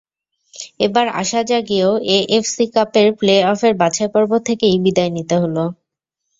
এবার 0.79 1.05
আশা 1.21 1.41
জাগিয়েও 1.49 1.91
এএফসি 2.15 2.65
কাপের 2.75 3.07
প্লে-অফের 3.19 3.73
বাছাইপর্ব 3.81 4.31
থেকেই 4.47 4.75
বিদায় 4.85 5.11
নিতে 5.17 5.35
হলো। 5.43 5.63